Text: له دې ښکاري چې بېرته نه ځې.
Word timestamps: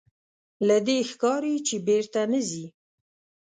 له 0.67 0.77
دې 0.87 0.97
ښکاري 1.09 1.55
چې 1.67 1.75
بېرته 1.87 2.21
نه 2.31 2.39
ځې. 2.49 2.65